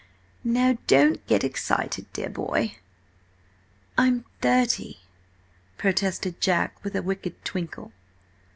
"Now 0.43 0.79
don't 0.87 1.23
get 1.27 1.43
excited, 1.43 2.11
dear 2.11 2.29
boy!" 2.31 2.77
"I'm 3.99 4.25
thirty!" 4.41 5.01
protested 5.77 6.41
Jack 6.41 6.83
with 6.83 6.95
a 6.95 7.03
wicked 7.03 7.45
twinkle. 7.45 7.91